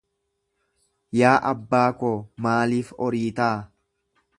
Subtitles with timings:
[1.19, 2.13] Yaa abbaa koo,
[2.47, 3.55] maaliif oriitaa?